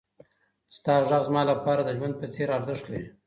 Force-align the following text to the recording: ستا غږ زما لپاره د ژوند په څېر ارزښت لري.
ستا 0.77 0.93
غږ 1.09 1.23
زما 1.29 1.41
لپاره 1.51 1.81
د 1.83 1.89
ژوند 1.97 2.13
په 2.17 2.27
څېر 2.33 2.47
ارزښت 2.57 2.85
لري. 2.91 3.07